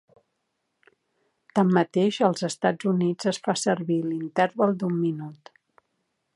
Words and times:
Tanmateix 1.59 2.17
als 2.29 2.47
Estats 2.49 2.89
Units 2.93 3.29
es 3.35 3.41
fa 3.49 3.57
servir 3.67 4.01
l'interval 4.09 4.77
d'un 4.81 5.01
minut. 5.07 5.57